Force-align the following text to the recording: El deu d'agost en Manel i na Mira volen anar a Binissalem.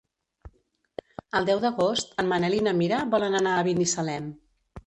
El 1.39 1.45
deu 1.51 1.61
d'agost 1.67 2.17
en 2.25 2.31
Manel 2.33 2.57
i 2.61 2.65
na 2.69 2.75
Mira 2.81 3.03
volen 3.15 3.41
anar 3.43 3.55
a 3.59 3.69
Binissalem. 3.71 4.35